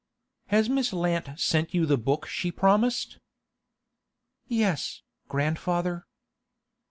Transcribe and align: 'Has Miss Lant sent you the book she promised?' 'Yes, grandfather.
'Has 0.47 0.67
Miss 0.67 0.93
Lant 0.93 1.39
sent 1.39 1.75
you 1.75 1.85
the 1.85 1.95
book 1.95 2.25
she 2.25 2.51
promised?' 2.51 3.19
'Yes, 4.47 5.03
grandfather. 5.27 6.07